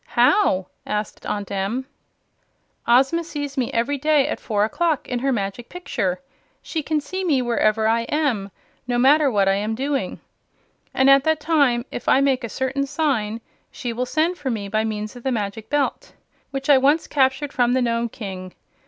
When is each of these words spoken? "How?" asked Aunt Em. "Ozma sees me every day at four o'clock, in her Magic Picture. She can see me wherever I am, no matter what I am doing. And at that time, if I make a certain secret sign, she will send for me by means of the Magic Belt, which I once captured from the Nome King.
"How?" 0.17 0.65
asked 0.83 1.27
Aunt 1.27 1.51
Em. 1.51 1.85
"Ozma 2.87 3.23
sees 3.23 3.55
me 3.55 3.71
every 3.71 3.99
day 3.99 4.27
at 4.27 4.39
four 4.39 4.63
o'clock, 4.65 5.07
in 5.07 5.19
her 5.19 5.31
Magic 5.31 5.69
Picture. 5.69 6.19
She 6.63 6.81
can 6.81 6.99
see 6.99 7.23
me 7.23 7.39
wherever 7.43 7.87
I 7.87 8.05
am, 8.09 8.49
no 8.87 8.97
matter 8.97 9.29
what 9.29 9.47
I 9.47 9.53
am 9.53 9.75
doing. 9.75 10.19
And 10.91 11.07
at 11.07 11.23
that 11.25 11.39
time, 11.39 11.85
if 11.91 12.09
I 12.09 12.19
make 12.19 12.43
a 12.43 12.49
certain 12.49 12.87
secret 12.87 13.03
sign, 13.03 13.41
she 13.69 13.93
will 13.93 14.07
send 14.07 14.39
for 14.39 14.49
me 14.49 14.67
by 14.67 14.83
means 14.83 15.15
of 15.15 15.21
the 15.21 15.31
Magic 15.31 15.69
Belt, 15.69 16.13
which 16.49 16.67
I 16.67 16.79
once 16.79 17.05
captured 17.05 17.53
from 17.53 17.73
the 17.73 17.81
Nome 17.83 18.09
King. 18.09 18.55